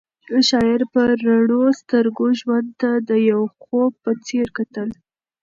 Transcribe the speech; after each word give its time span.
شاعر 0.49 0.81
په 0.93 1.01
رڼو 1.25 1.61
سترګو 1.81 2.25
ژوند 2.39 2.67
ته 2.81 2.89
د 3.09 3.11
یو 3.31 3.41
خوب 3.61 3.91
په 4.03 4.11
څېر 4.25 4.47
کتل. 4.57 4.89